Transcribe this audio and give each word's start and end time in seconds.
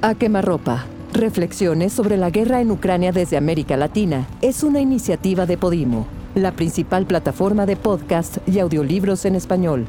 A 0.00 0.14
quemarropa. 0.14 0.86
Reflexiones 1.12 1.92
sobre 1.92 2.16
la 2.16 2.30
guerra 2.30 2.60
en 2.60 2.70
Ucrania 2.70 3.10
desde 3.10 3.36
América 3.36 3.76
Latina 3.76 4.28
es 4.42 4.62
una 4.62 4.78
iniciativa 4.78 5.44
de 5.44 5.58
Podimo, 5.58 6.06
la 6.36 6.52
principal 6.52 7.04
plataforma 7.04 7.66
de 7.66 7.74
podcast 7.74 8.38
y 8.46 8.60
audiolibros 8.60 9.24
en 9.24 9.34
español. 9.34 9.86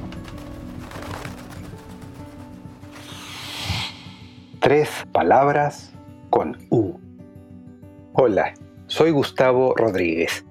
Tres 4.59 4.90
palabras 5.12 5.94
con 6.32 6.57
U. 6.71 6.94
Hola, 8.14 8.55
soy 8.88 9.12
Gustavo 9.12 9.76
Rodríguez. 9.76 10.44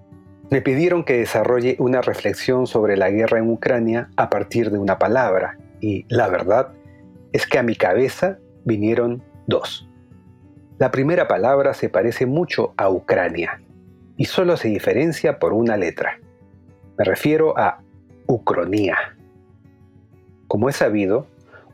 Me 0.50 0.62
pidieron 0.62 1.02
que 1.02 1.14
desarrolle 1.14 1.74
una 1.80 2.00
reflexión 2.00 2.68
sobre 2.68 2.96
la 2.96 3.10
guerra 3.10 3.40
en 3.40 3.50
Ucrania 3.50 4.08
a 4.14 4.30
partir 4.30 4.70
de 4.70 4.78
una 4.78 5.00
palabra, 5.00 5.58
y 5.80 6.06
la 6.08 6.28
verdad 6.28 6.68
es 7.32 7.44
que 7.44 7.58
a 7.58 7.64
mi 7.64 7.74
cabeza 7.74 8.38
vinieron 8.64 9.24
dos. 9.48 9.88
La 10.78 10.92
primera 10.92 11.26
palabra 11.26 11.74
se 11.74 11.88
parece 11.88 12.26
mucho 12.26 12.74
a 12.76 12.88
Ucrania 12.88 13.60
y 14.16 14.26
solo 14.26 14.56
se 14.56 14.68
diferencia 14.68 15.38
por 15.38 15.54
una 15.54 15.76
letra. 15.76 16.20
Me 16.96 17.04
refiero 17.04 17.58
a 17.58 17.82
ucronía. 18.26 19.16
Como 20.46 20.68
es 20.68 20.76
sabido, 20.76 21.26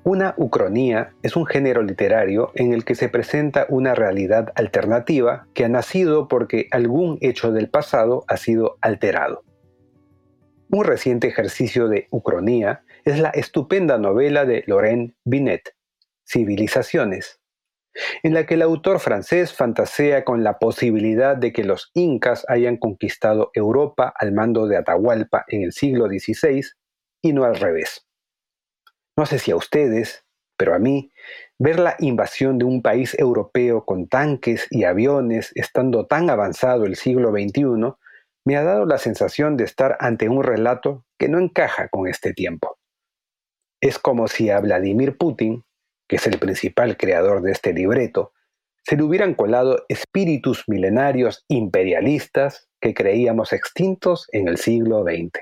una 0.04 0.34
ucronía 0.36 1.14
es 1.22 1.34
un 1.34 1.46
género 1.46 1.82
literario 1.82 2.52
en 2.54 2.72
el 2.72 2.84
que 2.84 2.94
se 2.94 3.08
presenta 3.08 3.66
una 3.68 3.94
realidad 3.94 4.52
alternativa 4.54 5.46
que 5.52 5.64
ha 5.64 5.68
nacido 5.68 6.28
porque 6.28 6.68
algún 6.70 7.18
hecho 7.20 7.52
del 7.52 7.68
pasado 7.68 8.24
ha 8.28 8.36
sido 8.36 8.78
alterado. 8.82 9.42
Un 10.70 10.84
reciente 10.84 11.26
ejercicio 11.26 11.88
de 11.88 12.06
ucronía 12.10 12.84
es 13.04 13.18
la 13.18 13.30
estupenda 13.30 13.98
novela 13.98 14.44
de 14.44 14.62
Laurent 14.66 15.14
Binet, 15.24 15.74
Civilizaciones, 16.26 17.40
en 18.22 18.34
la 18.34 18.46
que 18.46 18.54
el 18.54 18.62
autor 18.62 19.00
francés 19.00 19.52
fantasea 19.52 20.24
con 20.24 20.42
la 20.42 20.58
posibilidad 20.58 21.36
de 21.36 21.52
que 21.52 21.64
los 21.64 21.90
incas 21.94 22.44
hayan 22.48 22.76
conquistado 22.76 23.50
Europa 23.54 24.12
al 24.16 24.32
mando 24.32 24.66
de 24.66 24.76
Atahualpa 24.76 25.44
en 25.48 25.62
el 25.62 25.72
siglo 25.72 26.06
XVI 26.06 26.62
y 27.22 27.32
no 27.32 27.44
al 27.44 27.56
revés. 27.56 28.06
No 29.16 29.26
sé 29.26 29.38
si 29.38 29.52
a 29.52 29.56
ustedes, 29.56 30.24
pero 30.56 30.74
a 30.74 30.78
mí, 30.78 31.12
ver 31.58 31.78
la 31.78 31.96
invasión 31.98 32.58
de 32.58 32.64
un 32.64 32.82
país 32.82 33.16
europeo 33.18 33.84
con 33.84 34.08
tanques 34.08 34.66
y 34.70 34.84
aviones 34.84 35.52
estando 35.54 36.06
tan 36.06 36.30
avanzado 36.30 36.84
el 36.84 36.96
siglo 36.96 37.30
XXI, 37.30 37.94
me 38.44 38.56
ha 38.56 38.62
dado 38.62 38.86
la 38.86 38.98
sensación 38.98 39.56
de 39.56 39.64
estar 39.64 39.96
ante 40.00 40.28
un 40.28 40.42
relato 40.42 41.04
que 41.18 41.28
no 41.28 41.38
encaja 41.38 41.88
con 41.88 42.08
este 42.08 42.32
tiempo. 42.34 42.78
Es 43.80 43.98
como 43.98 44.28
si 44.28 44.50
a 44.50 44.60
Vladimir 44.60 45.16
Putin, 45.16 45.63
que 46.08 46.16
es 46.16 46.26
el 46.26 46.38
principal 46.38 46.96
creador 46.96 47.42
de 47.42 47.52
este 47.52 47.72
libreto, 47.72 48.32
se 48.86 48.96
le 48.96 49.02
hubieran 49.02 49.34
colado 49.34 49.84
espíritus 49.88 50.64
milenarios 50.66 51.44
imperialistas 51.48 52.68
que 52.80 52.92
creíamos 52.92 53.52
extintos 53.52 54.28
en 54.32 54.46
el 54.46 54.58
siglo 54.58 55.02
XX. 55.02 55.40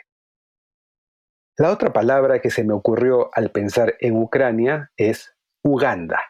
La 1.59 1.71
otra 1.71 1.93
palabra 1.93 2.41
que 2.41 2.51
se 2.51 2.65
me 2.65 2.73
ocurrió 2.73 3.31
al 3.35 3.51
pensar 3.51 3.97
en 4.01 4.17
Ucrania 4.17 4.91
es 4.97 5.35
Uganda. 5.63 6.21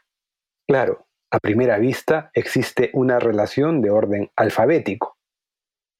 Claro, 0.66 1.06
a 1.30 1.38
primera 1.38 1.78
vista 1.78 2.30
existe 2.34 2.90
una 2.94 3.18
relación 3.18 3.82
de 3.82 3.90
orden 3.90 4.30
alfabético. 4.36 5.16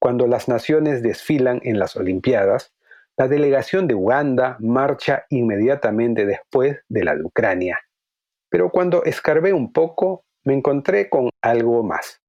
Cuando 0.01 0.27
las 0.27 0.49
naciones 0.49 1.03
desfilan 1.03 1.61
en 1.63 1.79
las 1.79 1.95
Olimpiadas, 1.97 2.75
la 3.17 3.29
delegación 3.29 3.87
de 3.87 3.95
Uganda 3.95 4.57
marcha 4.61 5.27
inmediatamente 5.29 6.27
después 6.27 6.79
de 6.89 7.05
la 7.05 7.15
de 7.15 7.23
Ucrania. 7.23 7.81
Pero 8.53 8.71
cuando 8.71 9.03
escarbé 9.05 9.55
un 9.55 9.73
poco, 9.73 10.27
me 10.45 10.53
encontré 10.53 11.09
con 11.09 11.31
algo 11.41 11.83
más. 11.83 12.21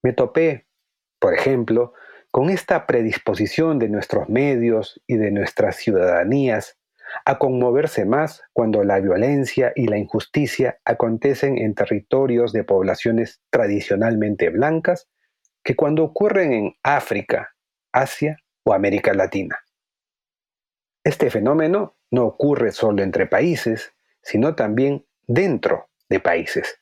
Me 0.00 0.12
topé, 0.12 0.68
por 1.18 1.34
ejemplo, 1.34 1.92
con 2.30 2.50
esta 2.50 2.86
predisposición 2.86 3.80
de 3.80 3.88
nuestros 3.88 4.28
medios 4.28 5.02
y 5.08 5.16
de 5.16 5.32
nuestras 5.32 5.74
ciudadanías 5.74 6.78
a 7.24 7.36
conmoverse 7.38 8.04
más 8.04 8.44
cuando 8.52 8.84
la 8.84 9.00
violencia 9.00 9.72
y 9.74 9.88
la 9.88 9.98
injusticia 9.98 10.78
acontecen 10.84 11.58
en 11.58 11.74
territorios 11.74 12.52
de 12.52 12.62
poblaciones 12.62 13.42
tradicionalmente 13.50 14.50
blancas 14.50 15.08
que 15.64 15.74
cuando 15.74 16.04
ocurren 16.04 16.52
en 16.52 16.74
África, 16.84 17.56
Asia 17.92 18.36
o 18.62 18.72
América 18.72 19.14
Latina. 19.14 19.58
Este 21.02 21.28
fenómeno 21.28 21.96
no 22.12 22.24
ocurre 22.24 22.70
solo 22.70 23.02
entre 23.02 23.26
países, 23.26 23.92
sino 24.22 24.54
también 24.54 25.07
dentro 25.28 25.90
de 26.08 26.20
países. 26.20 26.80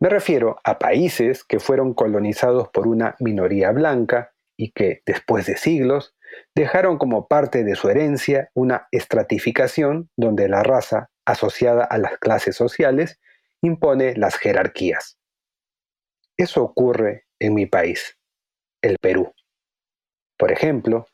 Me 0.00 0.08
refiero 0.08 0.60
a 0.62 0.78
países 0.78 1.42
que 1.42 1.58
fueron 1.58 1.94
colonizados 1.94 2.68
por 2.68 2.86
una 2.86 3.16
minoría 3.18 3.72
blanca 3.72 4.32
y 4.56 4.70
que, 4.70 5.02
después 5.06 5.46
de 5.46 5.56
siglos, 5.56 6.14
dejaron 6.54 6.98
como 6.98 7.26
parte 7.26 7.64
de 7.64 7.74
su 7.74 7.88
herencia 7.88 8.50
una 8.54 8.86
estratificación 8.92 10.10
donde 10.16 10.48
la 10.48 10.62
raza, 10.62 11.10
asociada 11.24 11.84
a 11.84 11.98
las 11.98 12.18
clases 12.18 12.54
sociales, 12.54 13.18
impone 13.62 14.14
las 14.14 14.36
jerarquías. 14.36 15.18
Eso 16.36 16.62
ocurre 16.62 17.26
en 17.40 17.54
mi 17.54 17.66
país, 17.66 18.18
el 18.82 18.98
Perú. 19.00 19.32
Por 20.36 20.52
ejemplo, 20.52 21.06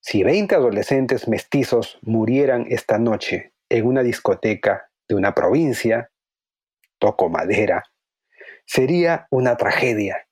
si 0.00 0.22
20 0.24 0.54
adolescentes 0.54 1.28
mestizos 1.28 1.98
murieran 2.02 2.66
esta 2.68 2.98
noche 2.98 3.54
en 3.70 3.86
una 3.86 4.02
discoteca 4.02 4.85
de 5.08 5.14
una 5.14 5.34
provincia, 5.34 6.10
toco 6.98 7.28
madera, 7.28 7.82
sería 8.64 9.26
una 9.30 9.56
tragedia 9.56 10.26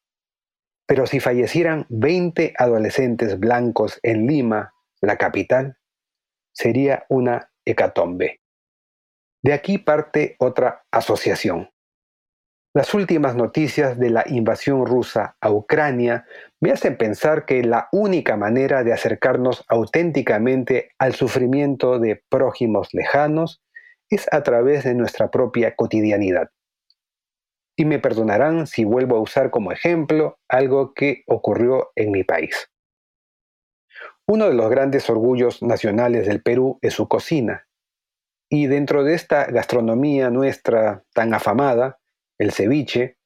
pero 0.87 1.07
si 1.07 1.21
fallecieran 1.21 1.87
20 1.89 2.55
adolescentes 2.59 3.39
blancos 3.39 3.99
en 4.03 4.27
Lima, 4.27 4.75
la 5.01 5.17
capital, 5.17 5.79
sería 6.53 7.07
una 7.09 7.51
hecatombe. 7.65 8.41
De 9.43 9.53
aquí 9.53 9.79
parte 9.79 10.37
otra 10.39 10.85
asociación. 10.91 11.71
Las 12.75 12.93
últimas 12.93 13.37
noticias 13.37 13.99
de 13.99 14.11
la 14.11 14.25
invasión 14.27 14.85
rusa 14.85 15.37
a 15.41 15.51
Ucrania 15.51 16.27
me 16.61 16.73
hacen 16.73 16.97
pensar 16.97 17.47
que 17.47 17.63
la 17.63 17.89
única 17.93 18.37
manera 18.37 18.83
de 18.83 18.93
acercarnos 18.93 19.65
auténticamente 19.69 20.91
al 20.99 21.15
sufrimiento 21.15 22.01
de 22.01 22.23
prójimos 22.29 22.89
lejanos 22.93 23.63
es 24.15 24.27
a 24.33 24.43
través 24.43 24.85
de 24.85 24.95
nuestra 24.95 25.31
propia 25.31 25.75
cotidianidad 25.75 26.51
y 27.77 27.85
me 27.85 27.99
perdonarán 27.99 28.67
si 28.67 28.85
vuelvo 28.85 29.17
a 29.17 29.21
usar 29.21 29.51
como 29.51 29.73
ejemplo 29.73 30.39
algo 30.49 30.95
que 30.95 31.25
ocurrió 31.27 31.91
en 31.97 32.13
mi 32.13 32.25
país. 32.25 32.71
Uno 34.27 34.49
de 34.49 34.55
los 34.55 34.71
grandes 34.71 35.11
orgullos 35.11 35.63
nacionales 35.63 36.27
del 36.27 36.43
Perú 36.43 36.79
es 36.83 36.95
su 36.95 37.09
cocina, 37.09 37.67
y 38.49 38.69
dentro 38.69 39.05
de 39.05 39.15
esta 39.15 39.47
gastronomía 39.47 40.31
nuestra 40.31 41.05
tan 41.13 41.35
afamada, 41.35 41.99
el 42.39 42.53
ceviche, 42.53 43.19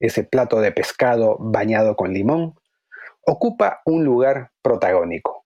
ese 0.00 0.24
plato 0.24 0.60
de 0.60 0.72
pescado 0.72 1.36
bañado 1.40 1.96
con 1.96 2.12
limón, 2.14 2.54
ocupa 3.26 3.82
un 3.84 4.04
lugar 4.04 4.52
protagónico. 4.62 5.44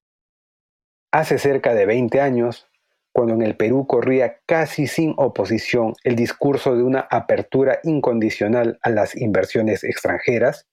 Hace 1.10 1.38
cerca 1.38 1.74
de 1.74 1.86
20 1.86 2.20
años, 2.20 2.68
cuando 3.12 3.34
en 3.34 3.42
el 3.42 3.56
Perú 3.56 3.86
corría 3.86 4.40
casi 4.46 4.86
sin 4.86 5.14
oposición 5.16 5.94
el 6.02 6.16
discurso 6.16 6.74
de 6.74 6.82
una 6.82 7.00
apertura 7.10 7.78
incondicional 7.82 8.78
a 8.82 8.90
las 8.90 9.14
inversiones 9.14 9.84
extranjeras, 9.84 10.66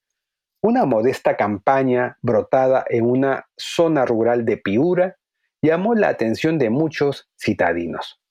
una 0.61 0.85
modesta 0.85 1.37
campaña 1.37 2.17
brotada 2.21 2.85
en 2.89 3.05
una 3.05 3.49
zona 3.57 4.05
rural 4.05 4.45
de 4.45 4.57
Piura 4.57 5.17
llamó 5.61 5.95
la 5.95 6.09
atención 6.09 6.57
de 6.57 6.69
muchos 6.69 7.29
citadinos. 7.37 8.21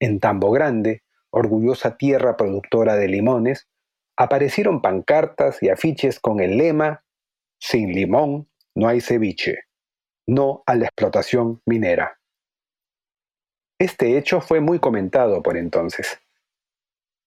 En 0.00 0.20
Tambo 0.20 0.50
Grande, 0.50 1.02
orgullosa 1.30 1.96
tierra 1.96 2.36
productora 2.36 2.96
de 2.96 3.08
limones, 3.08 3.68
aparecieron 4.16 4.82
pancartas 4.82 5.62
y 5.62 5.68
afiches 5.68 6.20
con 6.20 6.40
el 6.40 6.56
lema 6.56 7.04
Sin 7.58 7.92
limón 7.92 8.48
no 8.74 8.88
hay 8.88 9.00
ceviche, 9.00 9.64
no 10.26 10.62
a 10.66 10.74
la 10.74 10.86
explotación 10.86 11.62
minera. 11.64 12.18
Este 13.78 14.16
hecho 14.16 14.40
fue 14.40 14.60
muy 14.60 14.78
comentado 14.78 15.42
por 15.42 15.56
entonces. 15.58 16.18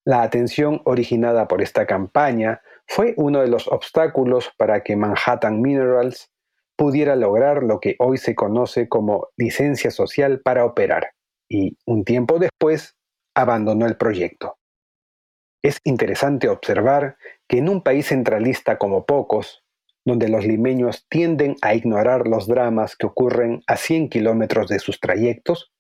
La 0.04 0.24
atención 0.24 0.82
originada 0.86 1.48
por 1.48 1.62
esta 1.62 1.86
campaña 1.86 2.62
fue 2.88 3.14
uno 3.18 3.42
de 3.42 3.48
los 3.48 3.68
obstáculos 3.68 4.52
para 4.58 4.82
que 4.82 4.96
Manhattan 4.96 5.62
Minerals 5.62 6.32
pudiera 6.76 7.16
lograr 7.16 7.62
lo 7.62 7.80
que 7.80 7.96
hoy 8.00 8.18
se 8.18 8.34
conoce 8.34 8.90
como 8.90 9.28
licencia 9.38 9.92
social 9.92 10.42
para 10.42 10.66
operar 10.66 11.12
y, 11.48 11.78
un 11.86 12.04
tiempo 12.04 12.40
después, 12.40 12.96
abandonó 13.36 13.86
el 13.86 13.98
proyecto. 13.98 14.58
Es 15.62 15.80
interesante 15.84 16.50
observar 16.50 17.18
que 17.48 17.60
en 17.60 17.70
un 17.70 17.84
país 17.84 18.08
centralista 18.08 18.78
como 18.78 19.06
pocos, 19.06 19.64
donde 20.06 20.30
los 20.30 20.46
limeños 20.46 21.06
tienden 21.10 21.58
a 21.62 21.76
ignorar 21.76 22.28
los 22.28 22.48
dramas 22.48 22.96
que 22.96 23.06
ocurren 23.06 23.62
a 23.68 23.76
100 23.76 24.10
kilómetros 24.10 24.70
de 24.70 24.80
sus 24.80 25.00
trayectos, 25.00 25.72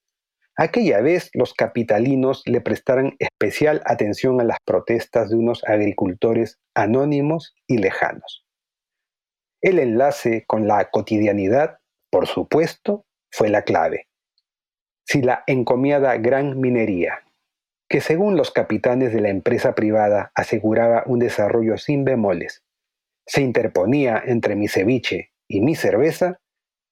aquella 0.59 0.99
vez 0.99 1.29
los 1.33 1.53
capitalinos 1.53 2.43
le 2.45 2.59
prestaran 2.59 3.15
especial 3.19 3.81
atención 3.85 4.41
a 4.41 4.43
las 4.43 4.57
protestas 4.65 5.29
de 5.29 5.37
unos 5.37 5.63
agricultores 5.63 6.59
anónimos 6.75 7.55
y 7.65 7.77
lejanos. 7.77 8.45
El 9.61 9.79
enlace 9.79 10.43
con 10.47 10.67
la 10.67 10.89
cotidianidad, 10.89 11.79
por 12.11 12.27
supuesto, 12.27 13.05
fue 13.31 13.47
la 13.47 13.61
clave. 13.61 14.07
Si 15.07 15.21
la 15.21 15.45
encomiada 15.47 16.17
gran 16.17 16.59
minería, 16.59 17.23
que 17.87 18.01
según 18.01 18.35
los 18.35 18.51
capitanes 18.51 19.13
de 19.13 19.21
la 19.21 19.29
empresa 19.29 19.75
privada 19.75 20.33
aseguraba 20.35 21.03
un 21.05 21.19
desarrollo 21.19 21.77
sin 21.77 22.03
bemoles, 22.03 22.65
se 23.25 23.41
interponía 23.41 24.21
entre 24.25 24.57
mi 24.57 24.67
ceviche 24.67 25.31
y 25.47 25.61
mi 25.61 25.75
cerveza, 25.75 26.41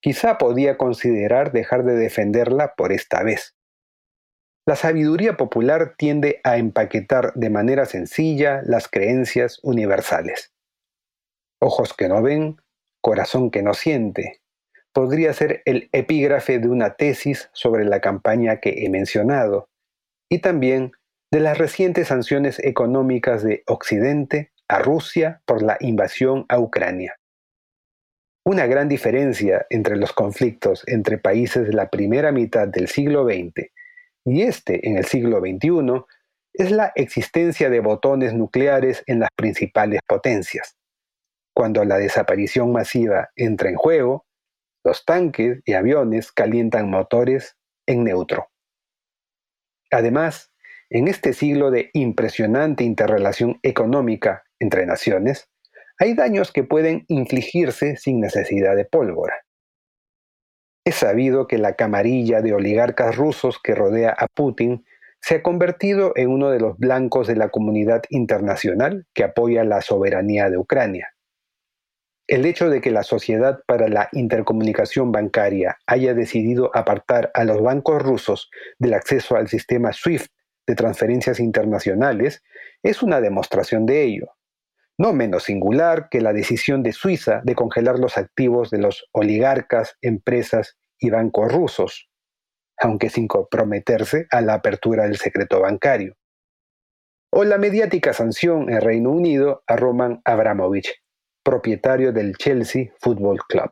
quizá 0.00 0.38
podía 0.38 0.78
considerar 0.78 1.52
dejar 1.52 1.84
de 1.84 1.96
defenderla 1.96 2.72
por 2.74 2.92
esta 2.92 3.22
vez. 3.22 3.57
La 4.68 4.76
sabiduría 4.76 5.38
popular 5.38 5.94
tiende 5.96 6.42
a 6.44 6.58
empaquetar 6.58 7.32
de 7.32 7.48
manera 7.48 7.86
sencilla 7.86 8.60
las 8.66 8.86
creencias 8.86 9.60
universales. 9.62 10.52
Ojos 11.58 11.94
que 11.94 12.06
no 12.06 12.20
ven, 12.20 12.60
corazón 13.00 13.50
que 13.50 13.62
no 13.62 13.72
siente, 13.72 14.42
podría 14.92 15.32
ser 15.32 15.62
el 15.64 15.88
epígrafe 15.92 16.58
de 16.58 16.68
una 16.68 16.96
tesis 16.96 17.48
sobre 17.54 17.86
la 17.86 18.02
campaña 18.02 18.60
que 18.60 18.84
he 18.84 18.90
mencionado, 18.90 19.70
y 20.30 20.40
también 20.40 20.92
de 21.32 21.40
las 21.40 21.56
recientes 21.56 22.08
sanciones 22.08 22.58
económicas 22.58 23.42
de 23.42 23.62
Occidente 23.68 24.52
a 24.68 24.80
Rusia 24.80 25.40
por 25.46 25.62
la 25.62 25.78
invasión 25.80 26.44
a 26.50 26.58
Ucrania. 26.58 27.18
Una 28.44 28.66
gran 28.66 28.90
diferencia 28.90 29.66
entre 29.70 29.96
los 29.96 30.12
conflictos 30.12 30.84
entre 30.86 31.16
países 31.16 31.66
de 31.66 31.72
la 31.72 31.88
primera 31.88 32.32
mitad 32.32 32.68
del 32.68 32.88
siglo 32.88 33.24
XX 33.24 33.70
y 34.30 34.42
este 34.42 34.88
en 34.88 34.96
el 34.96 35.04
siglo 35.04 35.40
XXI 35.40 36.04
es 36.54 36.70
la 36.70 36.92
existencia 36.94 37.70
de 37.70 37.80
botones 37.80 38.34
nucleares 38.34 39.02
en 39.06 39.20
las 39.20 39.30
principales 39.36 40.00
potencias. 40.06 40.76
Cuando 41.54 41.84
la 41.84 41.98
desaparición 41.98 42.72
masiva 42.72 43.30
entra 43.36 43.68
en 43.70 43.76
juego, 43.76 44.26
los 44.84 45.04
tanques 45.04 45.60
y 45.64 45.74
aviones 45.74 46.32
calientan 46.32 46.90
motores 46.90 47.56
en 47.86 48.04
neutro. 48.04 48.48
Además, 49.90 50.52
en 50.90 51.08
este 51.08 51.32
siglo 51.32 51.70
de 51.70 51.90
impresionante 51.92 52.84
interrelación 52.84 53.58
económica 53.62 54.44
entre 54.58 54.86
naciones, 54.86 55.48
hay 55.98 56.14
daños 56.14 56.52
que 56.52 56.64
pueden 56.64 57.04
infligirse 57.08 57.96
sin 57.96 58.20
necesidad 58.20 58.76
de 58.76 58.84
pólvora. 58.84 59.34
Es 60.88 60.94
sabido 60.94 61.46
que 61.46 61.58
la 61.58 61.74
camarilla 61.74 62.40
de 62.40 62.54
oligarcas 62.54 63.14
rusos 63.14 63.60
que 63.62 63.74
rodea 63.74 64.08
a 64.08 64.26
Putin 64.26 64.86
se 65.20 65.34
ha 65.34 65.42
convertido 65.42 66.14
en 66.16 66.30
uno 66.30 66.48
de 66.48 66.60
los 66.60 66.78
blancos 66.78 67.26
de 67.26 67.36
la 67.36 67.50
comunidad 67.50 68.04
internacional 68.08 69.06
que 69.12 69.22
apoya 69.22 69.64
la 69.64 69.82
soberanía 69.82 70.48
de 70.48 70.56
Ucrania. 70.56 71.14
El 72.26 72.46
hecho 72.46 72.70
de 72.70 72.80
que 72.80 72.90
la 72.90 73.02
Sociedad 73.02 73.60
para 73.66 73.88
la 73.88 74.08
Intercomunicación 74.12 75.12
Bancaria 75.12 75.76
haya 75.86 76.14
decidido 76.14 76.70
apartar 76.74 77.32
a 77.34 77.44
los 77.44 77.60
bancos 77.60 78.00
rusos 78.00 78.50
del 78.78 78.94
acceso 78.94 79.36
al 79.36 79.48
sistema 79.48 79.92
SWIFT 79.92 80.32
de 80.66 80.74
transferencias 80.74 81.38
internacionales 81.38 82.42
es 82.82 83.02
una 83.02 83.20
demostración 83.20 83.84
de 83.84 84.04
ello. 84.04 84.37
No 85.00 85.12
menos 85.12 85.44
singular 85.44 86.08
que 86.10 86.20
la 86.20 86.32
decisión 86.32 86.82
de 86.82 86.92
Suiza 86.92 87.40
de 87.44 87.54
congelar 87.54 88.00
los 88.00 88.18
activos 88.18 88.68
de 88.70 88.78
los 88.78 89.06
oligarcas, 89.12 89.96
empresas 90.02 90.76
y 90.98 91.10
bancos 91.10 91.52
rusos, 91.52 92.10
aunque 92.76 93.08
sin 93.08 93.28
comprometerse 93.28 94.26
a 94.32 94.40
la 94.40 94.54
apertura 94.54 95.04
del 95.04 95.16
secreto 95.16 95.60
bancario. 95.60 96.16
O 97.32 97.44
la 97.44 97.58
mediática 97.58 98.12
sanción 98.12 98.70
en 98.70 98.80
Reino 98.80 99.10
Unido 99.10 99.62
a 99.68 99.76
Roman 99.76 100.20
Abramovich, 100.24 100.92
propietario 101.44 102.12
del 102.12 102.36
Chelsea 102.36 102.86
Football 102.98 103.38
Club. 103.48 103.70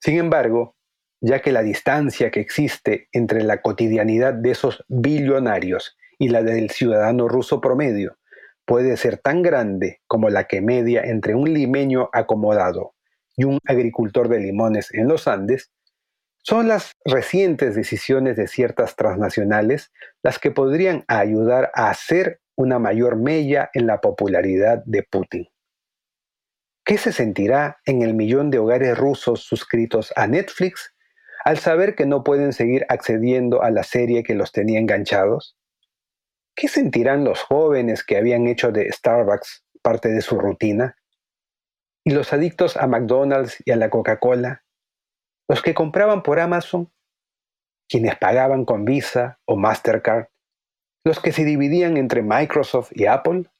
Sin 0.00 0.16
embargo, 0.18 0.76
ya 1.20 1.42
que 1.42 1.52
la 1.52 1.62
distancia 1.62 2.30
que 2.30 2.40
existe 2.40 3.08
entre 3.12 3.42
la 3.42 3.60
cotidianidad 3.60 4.32
de 4.32 4.52
esos 4.52 4.82
billonarios 4.88 5.96
y 6.18 6.28
la 6.28 6.42
del 6.42 6.70
ciudadano 6.70 7.28
ruso 7.28 7.60
promedio 7.60 8.16
puede 8.66 8.96
ser 8.96 9.16
tan 9.16 9.42
grande 9.42 10.02
como 10.06 10.28
la 10.28 10.44
que 10.44 10.60
media 10.60 11.02
entre 11.02 11.34
un 11.34 11.52
limeño 11.52 12.10
acomodado 12.12 12.94
y 13.36 13.44
un 13.44 13.58
agricultor 13.66 14.28
de 14.28 14.40
limones 14.40 14.92
en 14.92 15.08
los 15.08 15.28
Andes, 15.28 15.70
son 16.42 16.68
las 16.68 16.92
recientes 17.04 17.74
decisiones 17.74 18.36
de 18.36 18.46
ciertas 18.46 18.94
transnacionales 18.96 19.92
las 20.22 20.38
que 20.38 20.50
podrían 20.50 21.04
ayudar 21.08 21.70
a 21.74 21.90
hacer 21.90 22.40
una 22.56 22.78
mayor 22.78 23.16
mella 23.16 23.70
en 23.74 23.86
la 23.86 24.00
popularidad 24.00 24.82
de 24.86 25.02
Putin. 25.02 25.48
¿Qué 26.84 26.98
se 26.98 27.10
sentirá 27.10 27.78
en 27.84 28.02
el 28.02 28.14
millón 28.14 28.50
de 28.50 28.58
hogares 28.58 28.96
rusos 28.96 29.42
suscritos 29.42 30.12
a 30.14 30.28
Netflix 30.28 30.94
al 31.44 31.58
saber 31.58 31.96
que 31.96 32.06
no 32.06 32.22
pueden 32.22 32.52
seguir 32.52 32.86
accediendo 32.88 33.62
a 33.62 33.70
la 33.70 33.82
serie 33.82 34.22
que 34.22 34.36
los 34.36 34.52
tenía 34.52 34.78
enganchados? 34.78 35.56
¿Qué 36.58 36.68
sentirán 36.68 37.22
los 37.22 37.42
jóvenes 37.42 38.02
que 38.02 38.16
habían 38.16 38.46
hecho 38.46 38.72
de 38.72 38.90
Starbucks 38.90 39.66
parte 39.82 40.08
de 40.08 40.22
su 40.22 40.38
rutina? 40.38 40.96
¿Y 42.02 42.12
los 42.12 42.32
adictos 42.32 42.78
a 42.78 42.86
McDonald's 42.86 43.62
y 43.66 43.72
a 43.72 43.76
la 43.76 43.90
Coca-Cola? 43.90 44.64
¿Los 45.50 45.60
que 45.60 45.74
compraban 45.74 46.22
por 46.22 46.40
Amazon? 46.40 46.90
¿Quienes 47.90 48.16
pagaban 48.16 48.64
con 48.64 48.86
Visa 48.86 49.38
o 49.44 49.56
Mastercard? 49.56 50.28
¿Los 51.04 51.20
que 51.20 51.32
se 51.32 51.44
dividían 51.44 51.98
entre 51.98 52.22
Microsoft 52.22 52.90
y 52.94 53.04
Apple? 53.04 53.50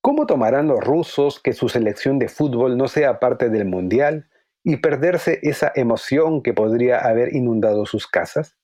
¿Cómo 0.00 0.26
tomarán 0.26 0.68
los 0.68 0.78
rusos 0.78 1.40
que 1.40 1.52
su 1.52 1.68
selección 1.68 2.20
de 2.20 2.28
fútbol 2.28 2.78
no 2.78 2.86
sea 2.86 3.18
parte 3.18 3.48
del 3.48 3.64
Mundial 3.64 4.30
y 4.62 4.76
perderse 4.76 5.40
esa 5.42 5.72
emoción 5.74 6.44
que 6.44 6.54
podría 6.54 7.00
haber 7.00 7.34
inundado 7.34 7.86
sus 7.86 8.06
casas? 8.06 8.59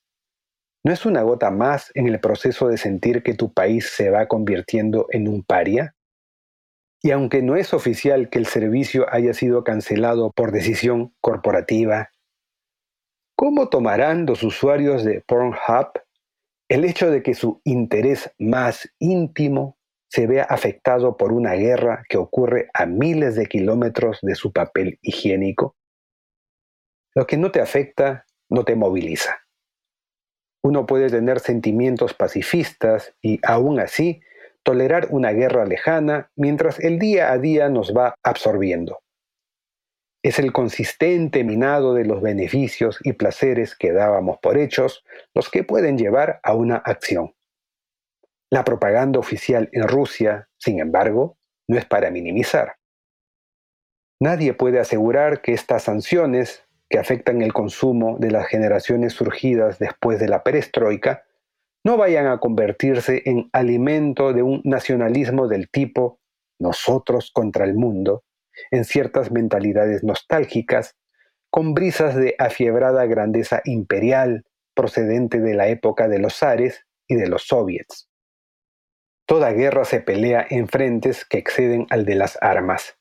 ¿No 0.87 0.93
es 0.93 1.05
una 1.05 1.23
gota 1.23 1.51
más 1.51 1.91
en 1.97 2.07
el 2.07 2.21
proceso 2.21 2.69
de 2.69 2.77
sentir 2.77 3.25
que 3.25 3.35
tu 3.35 3.53
país 3.53 3.91
se 3.91 4.09
va 4.09 4.29
convirtiendo 4.29 5.09
en 5.11 5.27
un 5.27 5.43
paria? 5.43 5.97
Y 7.03 7.11
aunque 7.11 7.43
no 7.43 7.57
es 7.57 7.75
oficial 7.75 8.31
que 8.31 8.39
el 8.39 8.47
servicio 8.47 9.05
haya 9.13 9.35
sido 9.35 9.65
cancelado 9.65 10.31
por 10.31 10.53
decisión 10.53 11.13
corporativa, 11.21 12.13
¿cómo 13.35 13.69
tomarán 13.69 14.27
los 14.27 14.45
usuarios 14.45 15.03
de 15.03 15.23
Pornhub 15.27 15.91
el 16.69 16.85
hecho 16.85 17.11
de 17.11 17.21
que 17.25 17.35
su 17.35 17.61
interés 17.65 18.33
más 18.39 18.89
íntimo 19.01 19.79
se 20.09 20.29
vea 20.29 20.45
afectado 20.45 21.17
por 21.17 21.33
una 21.33 21.55
guerra 21.55 22.05
que 22.09 22.17
ocurre 22.17 22.69
a 22.73 22.87
miles 22.87 23.35
de 23.35 23.47
kilómetros 23.47 24.21
de 24.23 24.37
su 24.37 24.53
papel 24.53 25.01
higiénico? 25.03 25.75
Lo 27.13 27.27
que 27.27 27.37
no 27.37 27.51
te 27.51 27.61
afecta 27.61 28.25
no 28.49 28.65
te 28.65 28.77
moviliza. 28.77 29.46
Uno 30.67 30.85
puede 30.85 31.09
tener 31.11 31.39
sentimientos 31.39 32.13
pacifistas 32.13 33.15
y 33.23 33.39
aún 33.45 33.79
así 33.79 34.21
tolerar 34.65 35.07
una 35.11 35.31
guerra 35.31 35.65
lejana 35.65 36.33
mientras 36.35 36.81
el 36.81 36.99
día 36.99 37.31
a 37.31 37.39
día 37.39 37.69
nos 37.69 37.95
va 37.97 38.17
absorbiendo. 38.25 38.99
Es 40.25 40.41
el 40.41 40.53
consistente 40.53 41.45
minado 41.45 41.95
de 41.95 42.05
los 42.05 42.21
beneficios 42.21 42.99
y 43.05 43.13
placeres 43.13 43.77
que 43.77 43.93
dábamos 43.93 44.39
por 44.43 44.59
hechos 44.59 45.05
los 45.37 45.51
que 45.51 45.63
pueden 45.63 45.99
llevar 45.99 46.41
a 46.43 46.55
una 46.57 46.79
acción. 46.79 47.33
La 48.51 48.65
propaganda 48.65 49.21
oficial 49.21 49.69
en 49.71 49.87
Rusia, 49.87 50.49
sin 50.59 50.81
embargo, 50.81 51.39
no 51.69 51.79
es 51.79 51.85
para 51.85 52.11
minimizar. 52.11 52.75
Nadie 54.21 54.53
puede 54.53 54.81
asegurar 54.81 55.43
que 55.43 55.53
estas 55.53 55.85
sanciones 55.85 56.66
que 56.89 56.99
afectan 56.99 57.43
el 57.43 57.53
consumo 57.53 58.17
de 58.19 58.31
las 58.31 58.47
generaciones 58.47 59.13
surgidas 59.13 59.79
después 59.79 60.21
de 60.21 60.29
la 60.29 60.43
perestroika, 60.43 61.25
no 61.85 61.97
vayan 61.97 62.27
a 62.27 62.39
convertirse 62.39 63.23
en 63.27 63.49
alimento 63.53 64.33
de 64.33 64.43
un 64.43 64.61
nacionalismo 64.65 65.49
del 65.49 65.69
tipo 65.71 66.21
nosotros 66.59 67.31
contra 67.33 67.65
el 67.65 67.75
mundo, 67.75 68.25
en 68.71 68.85
ciertas 68.85 69.31
mentalidades 69.31 70.03
nostálgicas, 70.03 70.97
con 71.51 71.75
brisas 71.75 72.17
de 72.17 72.35
afiebrada 72.39 73.07
grandeza 73.07 73.61
imperial 73.65 74.45
procedente 74.75 75.41
de 75.41 75.55
la 75.55 75.69
época 75.69 76.09
de 76.09 76.19
los 76.19 76.35
zares 76.37 76.87
y 77.09 77.17
de 77.17 77.29
los 77.29 77.47
soviets. 77.47 78.09
Toda 79.27 79.53
guerra 79.53 79.85
se 79.85 80.01
pelea 80.01 80.47
en 80.49 80.69
frentes 80.69 81.25
que 81.25 81.39
exceden 81.39 81.87
al 81.91 82.05
de 82.05 82.15
las 82.15 82.39
armas, 82.41 82.96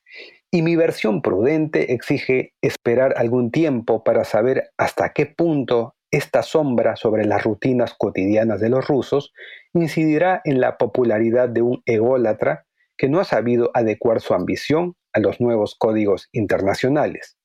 y 0.56 0.62
mi 0.62 0.78
versión 0.78 1.22
prudente 1.22 1.92
exige 1.92 2.54
esperar 2.62 3.16
algún 3.18 3.52
tiempo 3.52 4.06
para 4.06 4.24
saber 4.24 4.72
hasta 4.78 5.12
qué 5.12 5.26
punto 5.26 5.98
esta 6.12 6.44
sombra 6.44 6.96
sobre 6.96 7.26
las 7.26 7.44
rutinas 7.44 7.94
cotidianas 7.94 8.62
de 8.62 8.70
los 8.70 8.88
rusos 8.88 9.34
incidirá 9.74 10.40
en 10.46 10.62
la 10.62 10.78
popularidad 10.78 11.50
de 11.50 11.62
un 11.62 11.84
ególatra 11.86 12.68
que 12.96 13.10
no 13.10 13.20
ha 13.20 13.26
sabido 13.26 13.70
adecuar 13.74 14.22
su 14.22 14.34
ambición 14.34 14.96
a 15.12 15.20
los 15.20 15.42
nuevos 15.42 15.76
códigos 15.78 16.30
internacionales. 16.32 17.36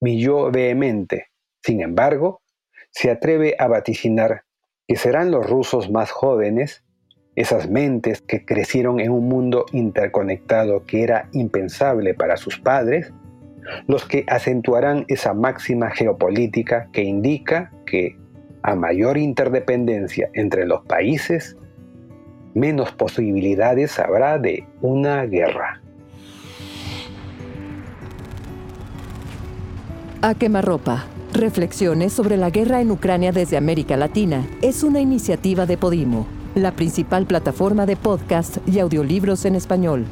Mi 0.00 0.20
yo 0.20 0.50
vehemente, 0.50 1.28
sin 1.62 1.80
embargo, 1.80 2.42
se 2.90 3.12
atreve 3.12 3.54
a 3.56 3.68
vaticinar 3.68 4.42
que 4.88 4.96
serán 4.96 5.30
los 5.30 5.48
rusos 5.48 5.92
más 5.92 6.10
jóvenes, 6.10 6.82
esas 7.36 7.68
mentes 7.68 8.20
que 8.22 8.44
crecieron 8.44 9.00
en 9.00 9.12
un 9.12 9.28
mundo 9.28 9.66
interconectado 9.72 10.84
que 10.84 11.02
era 11.02 11.28
impensable 11.32 12.14
para 12.14 12.36
sus 12.36 12.58
padres, 12.58 13.12
los 13.86 14.04
que 14.06 14.24
acentuarán 14.26 15.04
esa 15.08 15.34
máxima 15.34 15.90
geopolítica 15.90 16.88
que 16.92 17.02
indica 17.02 17.72
que 17.86 18.16
a 18.62 18.74
mayor 18.74 19.16
interdependencia 19.16 20.28
entre 20.34 20.66
los 20.66 20.84
países, 20.84 21.56
menos 22.54 22.92
posibilidades 22.92 23.98
habrá 23.98 24.38
de 24.38 24.66
una 24.82 25.24
guerra. 25.24 25.80
A 30.22 30.34
quemarropa. 30.34 31.06
Reflexiones 31.32 32.12
sobre 32.12 32.36
la 32.36 32.50
guerra 32.50 32.80
en 32.80 32.90
Ucrania 32.90 33.30
desde 33.30 33.56
América 33.56 33.96
Latina 33.96 34.46
es 34.62 34.82
una 34.82 35.00
iniciativa 35.00 35.64
de 35.64 35.78
Podimo, 35.78 36.26
la 36.62 36.72
principal 36.72 37.26
plataforma 37.26 37.86
de 37.86 37.96
podcast 37.96 38.58
y 38.66 38.78
audiolibros 38.78 39.44
en 39.44 39.54
español. 39.54 40.06